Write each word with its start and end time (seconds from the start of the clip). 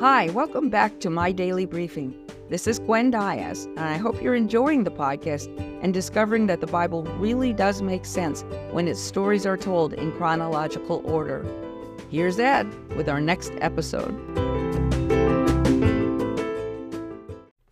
Hi, 0.00 0.30
welcome 0.30 0.70
back 0.70 0.98
to 1.00 1.10
My 1.10 1.30
Daily 1.30 1.66
Briefing. 1.66 2.14
This 2.48 2.66
is 2.66 2.78
Gwen 2.78 3.10
Diaz, 3.10 3.66
and 3.76 3.80
I 3.80 3.98
hope 3.98 4.22
you're 4.22 4.34
enjoying 4.34 4.84
the 4.84 4.90
podcast 4.90 5.54
and 5.82 5.92
discovering 5.92 6.46
that 6.46 6.62
the 6.62 6.66
Bible 6.66 7.02
really 7.18 7.52
does 7.52 7.82
make 7.82 8.06
sense 8.06 8.42
when 8.70 8.88
its 8.88 8.98
stories 8.98 9.44
are 9.44 9.58
told 9.58 9.92
in 9.92 10.10
chronological 10.12 11.02
order. 11.04 11.44
Here's 12.08 12.38
Ed 12.38 12.66
with 12.96 13.10
our 13.10 13.20
next 13.20 13.52
episode. 13.60 14.18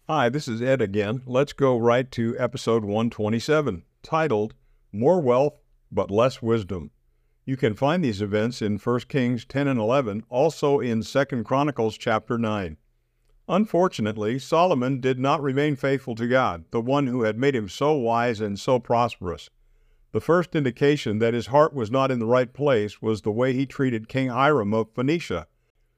Hi, 0.06 0.29
this 0.29 0.48
is 0.48 0.60
Ed 0.60 0.82
again. 0.82 1.22
Let's 1.24 1.54
go 1.54 1.79
right 1.79 2.10
to 2.10 2.36
episode 2.38 2.84
127, 2.84 3.84
titled 4.02 4.52
More 4.92 5.22
Wealth 5.22 5.54
but 5.90 6.10
Less 6.10 6.42
Wisdom. 6.42 6.90
You 7.48 7.56
can 7.56 7.72
find 7.72 8.04
these 8.04 8.20
events 8.20 8.60
in 8.60 8.76
1 8.76 9.00
Kings 9.08 9.46
10 9.46 9.68
and 9.68 9.80
11, 9.80 10.22
also 10.29 10.80
in 10.80 11.00
2 11.00 11.25
Chronicles 11.44 11.96
chapter 11.96 12.36
9. 12.36 12.76
Unfortunately, 13.48 14.39
Solomon 14.39 15.00
did 15.00 15.18
not 15.18 15.40
remain 15.40 15.75
faithful 15.75 16.14
to 16.16 16.29
God, 16.29 16.66
the 16.72 16.80
one 16.82 17.06
who 17.06 17.22
had 17.22 17.39
made 17.39 17.56
him 17.56 17.66
so 17.66 17.94
wise 17.94 18.42
and 18.42 18.61
so 18.61 18.79
prosperous. 18.79 19.48
The 20.12 20.20
first 20.20 20.54
indication 20.54 21.20
that 21.20 21.32
his 21.32 21.46
heart 21.46 21.72
was 21.72 21.90
not 21.90 22.11
in 22.11 22.18
the 22.18 22.26
right 22.26 22.53
place 22.53 23.00
was 23.00 23.22
the 23.22 23.32
way 23.32 23.54
he 23.54 23.64
treated 23.64 24.11
King 24.11 24.28
Hiram 24.28 24.75
of 24.75 24.92
Phoenicia. 24.94 25.46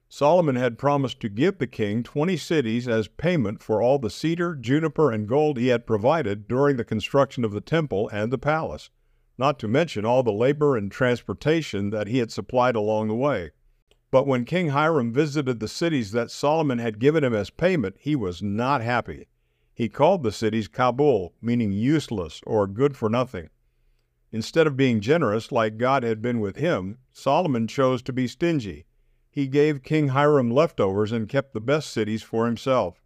Solomon 0.07 0.55
had 0.55 0.77
promised 0.77 1.19
to 1.19 1.27
give 1.27 1.57
the 1.57 1.67
king 1.67 2.01
20 2.01 2.37
cities 2.37 2.87
as 2.87 3.09
payment 3.09 3.61
for 3.61 3.81
all 3.81 3.99
the 3.99 4.09
cedar, 4.09 4.55
juniper, 4.55 5.11
and 5.11 5.27
gold 5.27 5.57
he 5.57 5.67
had 5.67 5.85
provided 5.85 6.47
during 6.47 6.77
the 6.77 6.85
construction 6.85 7.43
of 7.43 7.51
the 7.51 7.59
temple 7.59 8.09
and 8.13 8.31
the 8.31 8.37
palace 8.37 8.89
not 9.41 9.57
to 9.57 9.67
mention 9.67 10.05
all 10.05 10.21
the 10.21 10.31
labor 10.31 10.77
and 10.77 10.91
transportation 10.91 11.89
that 11.89 12.05
he 12.05 12.19
had 12.19 12.31
supplied 12.31 12.75
along 12.75 13.07
the 13.07 13.15
way. 13.15 13.49
But 14.11 14.27
when 14.27 14.45
King 14.45 14.67
Hiram 14.69 15.11
visited 15.11 15.59
the 15.59 15.67
cities 15.67 16.11
that 16.11 16.29
Solomon 16.29 16.77
had 16.77 16.99
given 16.99 17.23
him 17.23 17.33
as 17.33 17.49
payment, 17.49 17.95
he 17.97 18.15
was 18.15 18.43
not 18.43 18.83
happy. 18.83 19.25
He 19.73 19.89
called 19.89 20.21
the 20.21 20.31
cities 20.31 20.67
Kabul, 20.67 21.33
meaning 21.41 21.71
useless 21.71 22.39
or 22.45 22.67
good 22.67 22.95
for 22.95 23.09
nothing. 23.09 23.49
Instead 24.31 24.67
of 24.67 24.77
being 24.77 25.01
generous 25.01 25.51
like 25.51 25.79
God 25.79 26.03
had 26.03 26.21
been 26.21 26.39
with 26.39 26.57
him, 26.57 26.99
Solomon 27.11 27.67
chose 27.67 28.03
to 28.03 28.13
be 28.13 28.27
stingy. 28.27 28.85
He 29.31 29.47
gave 29.47 29.81
King 29.81 30.09
Hiram 30.09 30.51
leftovers 30.51 31.11
and 31.11 31.27
kept 31.27 31.53
the 31.53 31.61
best 31.61 31.89
cities 31.89 32.21
for 32.21 32.45
himself. 32.45 33.00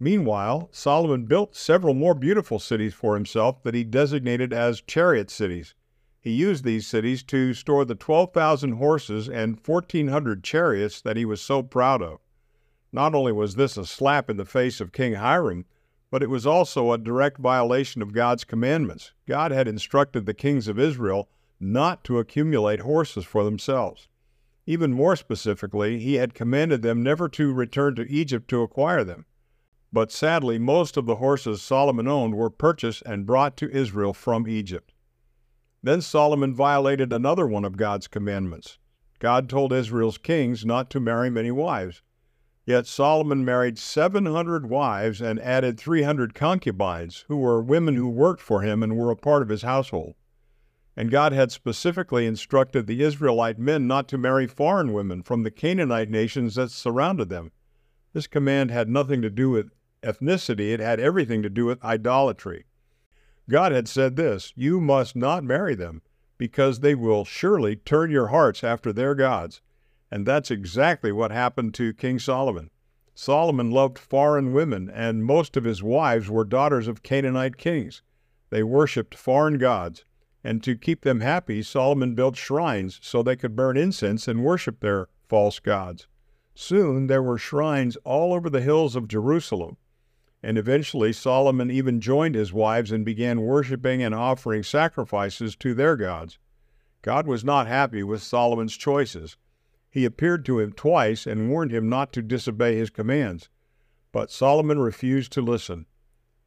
Meanwhile, 0.00 0.68
Solomon 0.70 1.24
built 1.24 1.56
several 1.56 1.92
more 1.92 2.14
beautiful 2.14 2.60
cities 2.60 2.94
for 2.94 3.14
himself 3.14 3.62
that 3.64 3.74
he 3.74 3.82
designated 3.82 4.52
as 4.52 4.80
chariot 4.80 5.28
cities. 5.28 5.74
He 6.20 6.30
used 6.30 6.62
these 6.62 6.86
cities 6.86 7.22
to 7.24 7.52
store 7.52 7.84
the 7.84 7.96
12,000 7.96 8.72
horses 8.72 9.28
and 9.28 9.58
1,400 9.64 10.44
chariots 10.44 11.00
that 11.00 11.16
he 11.16 11.24
was 11.24 11.40
so 11.40 11.64
proud 11.64 12.00
of. 12.00 12.20
Not 12.92 13.14
only 13.14 13.32
was 13.32 13.56
this 13.56 13.76
a 13.76 13.84
slap 13.84 14.30
in 14.30 14.36
the 14.36 14.44
face 14.44 14.80
of 14.80 14.92
King 14.92 15.14
Hiram, 15.14 15.64
but 16.10 16.22
it 16.22 16.30
was 16.30 16.46
also 16.46 16.92
a 16.92 16.98
direct 16.98 17.38
violation 17.38 18.00
of 18.00 18.12
God's 18.12 18.44
commandments. 18.44 19.12
God 19.26 19.50
had 19.50 19.66
instructed 19.66 20.26
the 20.26 20.34
kings 20.34 20.68
of 20.68 20.78
Israel 20.78 21.28
not 21.58 22.04
to 22.04 22.18
accumulate 22.18 22.80
horses 22.80 23.24
for 23.24 23.42
themselves. 23.42 24.06
Even 24.64 24.92
more 24.92 25.16
specifically, 25.16 25.98
he 25.98 26.14
had 26.14 26.34
commanded 26.34 26.82
them 26.82 27.02
never 27.02 27.28
to 27.30 27.52
return 27.52 27.96
to 27.96 28.08
Egypt 28.08 28.48
to 28.48 28.62
acquire 28.62 29.02
them. 29.02 29.26
But 29.92 30.12
sadly, 30.12 30.58
most 30.58 30.96
of 30.96 31.06
the 31.06 31.16
horses 31.16 31.62
Solomon 31.62 32.06
owned 32.06 32.34
were 32.34 32.50
purchased 32.50 33.02
and 33.06 33.24
brought 33.24 33.56
to 33.56 33.70
Israel 33.70 34.12
from 34.12 34.46
Egypt. 34.46 34.92
Then 35.82 36.02
Solomon 36.02 36.54
violated 36.54 37.12
another 37.12 37.46
one 37.46 37.64
of 37.64 37.76
God's 37.76 38.06
commandments. 38.06 38.78
God 39.18 39.48
told 39.48 39.72
Israel's 39.72 40.18
kings 40.18 40.64
not 40.64 40.90
to 40.90 41.00
marry 41.00 41.30
many 41.30 41.50
wives. 41.50 42.02
Yet 42.66 42.86
Solomon 42.86 43.46
married 43.46 43.78
700 43.78 44.68
wives 44.68 45.22
and 45.22 45.40
added 45.40 45.80
300 45.80 46.34
concubines, 46.34 47.24
who 47.28 47.38
were 47.38 47.62
women 47.62 47.94
who 47.96 48.10
worked 48.10 48.42
for 48.42 48.60
him 48.60 48.82
and 48.82 48.94
were 48.94 49.10
a 49.10 49.16
part 49.16 49.40
of 49.40 49.48
his 49.48 49.62
household. 49.62 50.16
And 50.94 51.10
God 51.10 51.32
had 51.32 51.50
specifically 51.50 52.26
instructed 52.26 52.86
the 52.86 53.02
Israelite 53.02 53.58
men 53.58 53.86
not 53.86 54.06
to 54.08 54.18
marry 54.18 54.46
foreign 54.46 54.92
women 54.92 55.22
from 55.22 55.44
the 55.44 55.50
Canaanite 55.50 56.10
nations 56.10 56.56
that 56.56 56.70
surrounded 56.70 57.30
them. 57.30 57.52
This 58.12 58.26
command 58.26 58.70
had 58.70 58.88
nothing 58.88 59.22
to 59.22 59.30
do 59.30 59.48
with 59.48 59.70
ethnicity, 60.08 60.72
it 60.72 60.80
had 60.80 60.98
everything 60.98 61.42
to 61.42 61.50
do 61.50 61.66
with 61.66 61.84
idolatry. 61.84 62.64
God 63.50 63.72
had 63.72 63.88
said 63.88 64.16
this 64.16 64.52
You 64.56 64.80
must 64.80 65.14
not 65.14 65.44
marry 65.44 65.74
them, 65.74 66.02
because 66.38 66.80
they 66.80 66.94
will 66.94 67.24
surely 67.24 67.76
turn 67.76 68.10
your 68.10 68.28
hearts 68.28 68.64
after 68.64 68.92
their 68.92 69.14
gods. 69.14 69.60
And 70.10 70.24
that's 70.24 70.50
exactly 70.50 71.12
what 71.12 71.30
happened 71.30 71.74
to 71.74 71.92
King 71.92 72.18
Solomon. 72.18 72.70
Solomon 73.14 73.70
loved 73.70 73.98
foreign 73.98 74.52
women, 74.52 74.88
and 74.88 75.24
most 75.24 75.56
of 75.56 75.64
his 75.64 75.82
wives 75.82 76.30
were 76.30 76.44
daughters 76.44 76.88
of 76.88 77.02
Canaanite 77.02 77.56
kings. 77.56 78.00
They 78.50 78.62
worshipped 78.62 79.14
foreign 79.14 79.58
gods, 79.58 80.04
and 80.44 80.62
to 80.62 80.76
keep 80.76 81.02
them 81.02 81.20
happy, 81.20 81.62
Solomon 81.62 82.14
built 82.14 82.36
shrines 82.36 82.98
so 83.02 83.22
they 83.22 83.36
could 83.36 83.56
burn 83.56 83.76
incense 83.76 84.28
and 84.28 84.44
worship 84.44 84.80
their 84.80 85.08
false 85.28 85.58
gods. 85.58 86.06
Soon 86.54 87.08
there 87.08 87.22
were 87.22 87.38
shrines 87.38 87.96
all 88.04 88.32
over 88.32 88.48
the 88.48 88.62
hills 88.62 88.96
of 88.96 89.08
Jerusalem 89.08 89.76
and 90.42 90.56
eventually 90.56 91.12
Solomon 91.12 91.70
even 91.70 92.00
joined 92.00 92.34
his 92.34 92.52
wives 92.52 92.92
and 92.92 93.04
began 93.04 93.42
worshiping 93.42 94.02
and 94.02 94.14
offering 94.14 94.62
sacrifices 94.62 95.56
to 95.56 95.74
their 95.74 95.96
gods. 95.96 96.38
God 97.02 97.26
was 97.26 97.44
not 97.44 97.66
happy 97.66 98.02
with 98.02 98.22
Solomon's 98.22 98.76
choices. 98.76 99.36
He 99.90 100.04
appeared 100.04 100.44
to 100.46 100.60
him 100.60 100.72
twice 100.72 101.26
and 101.26 101.48
warned 101.48 101.72
him 101.72 101.88
not 101.88 102.12
to 102.12 102.22
disobey 102.22 102.76
his 102.76 102.90
commands. 102.90 103.48
But 104.12 104.30
Solomon 104.30 104.78
refused 104.78 105.32
to 105.32 105.42
listen. 105.42 105.86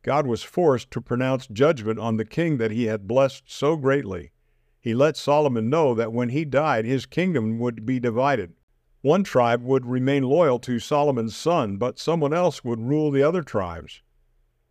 God 0.03 0.25
was 0.25 0.43
forced 0.43 0.89
to 0.91 1.01
pronounce 1.01 1.47
judgment 1.47 1.99
on 1.99 2.17
the 2.17 2.25
king 2.25 2.57
that 2.57 2.71
he 2.71 2.85
had 2.85 3.07
blessed 3.07 3.43
so 3.45 3.75
greatly. 3.75 4.31
He 4.79 4.95
let 4.95 5.15
Solomon 5.15 5.69
know 5.69 5.93
that 5.93 6.11
when 6.11 6.29
he 6.29 6.43
died, 6.43 6.85
his 6.85 7.05
kingdom 7.05 7.59
would 7.59 7.85
be 7.85 7.99
divided. 7.99 8.53
One 9.01 9.23
tribe 9.23 9.63
would 9.63 9.87
remain 9.87 10.23
loyal 10.23 10.59
to 10.59 10.77
Solomon's 10.77 11.35
son, 11.35 11.77
but 11.77 11.97
someone 11.97 12.33
else 12.33 12.63
would 12.63 12.79
rule 12.79 13.09
the 13.09 13.23
other 13.23 13.41
tribes. 13.41 14.03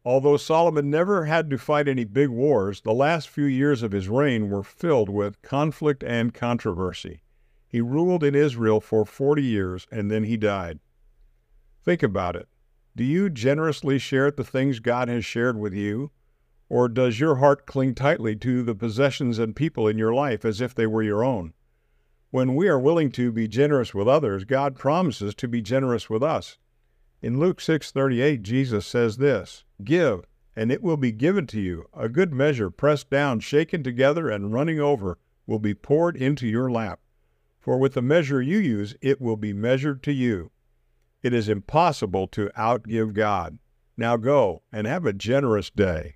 Although 0.04 0.36
Solomon 0.36 0.88
never 0.88 1.24
had 1.24 1.50
to 1.50 1.58
fight 1.58 1.88
any 1.88 2.04
big 2.04 2.28
wars, 2.28 2.80
the 2.80 2.94
last 2.94 3.28
few 3.28 3.44
years 3.44 3.82
of 3.82 3.92
his 3.92 4.08
reign 4.08 4.48
were 4.48 4.62
filled 4.62 5.08
with 5.08 5.42
conflict 5.42 6.04
and 6.04 6.32
controversy. 6.32 7.22
He 7.66 7.80
ruled 7.80 8.24
in 8.24 8.34
Israel 8.34 8.80
for 8.80 9.04
40 9.04 9.42
years 9.42 9.86
and 9.91 10.10
then 10.10 10.24
he 10.24 10.36
died. 10.36 10.78
Think 11.84 12.02
about 12.02 12.36
it. 12.36 12.48
Do 12.97 13.04
you 13.04 13.30
generously 13.30 13.98
share 13.98 14.30
the 14.30 14.44
things 14.44 14.80
God 14.80 15.08
has 15.08 15.24
shared 15.24 15.58
with 15.58 15.74
you? 15.74 16.12
Or 16.68 16.88
does 16.88 17.18
your 17.18 17.36
heart 17.36 17.66
cling 17.66 17.97
tightly 17.97 18.36
to 18.36 18.62
the 18.62 18.74
possessions 18.76 19.41
and 19.41 19.56
people 19.56 19.88
in 19.88 19.98
your 19.98 20.14
life 20.14 20.44
as 20.44 20.60
if 20.60 20.74
they 20.74 20.86
were 20.86 21.02
your 21.02 21.24
own? 21.24 21.52
When 22.32 22.54
we 22.54 22.68
are 22.68 22.78
willing 22.78 23.10
to 23.12 23.32
be 23.32 23.48
generous 23.48 23.92
with 23.92 24.06
others, 24.06 24.44
God 24.44 24.76
promises 24.76 25.34
to 25.34 25.48
be 25.48 25.60
generous 25.60 26.08
with 26.08 26.22
us. 26.22 26.58
In 27.20 27.41
Luke 27.41 27.60
6:38, 27.60 28.42
Jesus 28.42 28.86
says 28.86 29.16
this, 29.16 29.64
"Give, 29.82 30.24
and 30.54 30.70
it 30.70 30.80
will 30.80 30.96
be 30.96 31.10
given 31.10 31.48
to 31.48 31.60
you. 31.60 31.88
A 31.92 32.08
good 32.08 32.32
measure, 32.32 32.70
pressed 32.70 33.10
down, 33.10 33.41
shaken 33.41 33.82
together, 33.82 34.28
and 34.30 34.52
running 34.52 34.78
over, 34.78 35.18
will 35.44 35.58
be 35.58 35.74
poured 35.74 36.16
into 36.16 36.46
your 36.46 36.70
lap. 36.70 37.00
For 37.58 37.78
with 37.78 37.94
the 37.94 38.02
measure 38.02 38.41
you 38.41 38.58
use, 38.58 38.94
it 39.00 39.20
will 39.20 39.36
be 39.36 39.52
measured 39.52 40.00
to 40.04 40.12
you." 40.12 40.52
It 41.24 41.34
is 41.34 41.48
impossible 41.48 42.28
to 42.28 42.50
outgive 42.56 43.12
God. 43.12 43.58
Now 43.97 44.16
go 44.16 44.62
and 44.70 44.86
have 44.86 45.04
a 45.04 45.12
generous 45.12 45.68
day. 45.68 46.14